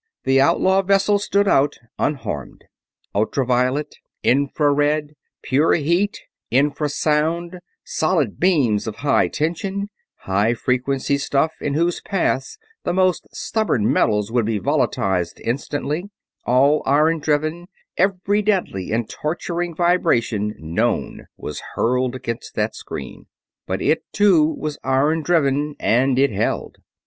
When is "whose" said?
11.75-12.01